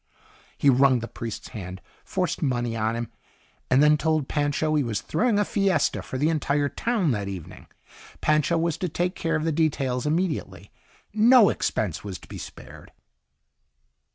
He 0.57 0.67
wrung 0.67 0.97
the 0.97 1.07
priest's 1.07 1.49
hand, 1.49 1.79
forced 2.03 2.41
money 2.41 2.75
on 2.75 2.95
him, 2.95 3.11
and 3.69 3.83
then 3.83 3.97
told 3.99 4.27
Pancho 4.27 4.73
he 4.73 4.83
was 4.83 4.99
throwing 4.99 5.37
a 5.37 5.45
fiesta 5.45 6.01
for 6.01 6.17
the 6.17 6.29
entire 6.31 6.69
town 6.69 7.11
that 7.11 7.27
evening. 7.27 7.67
Pancho 8.19 8.57
was 8.57 8.77
to 8.79 8.89
take 8.89 9.13
care 9.13 9.35
of 9.35 9.43
the 9.43 9.51
details 9.51 10.07
immediately. 10.07 10.71
No 11.13 11.49
expense 11.49 12.03
was 12.03 12.17
to 12.17 12.27
be 12.27 12.39
spared. 12.39 12.91